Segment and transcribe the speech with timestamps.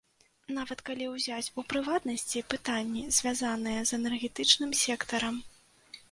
[0.57, 5.37] Нават калі ўзяць, у прыватнасці, пытанні, звязаныя з энергетычным сектарам.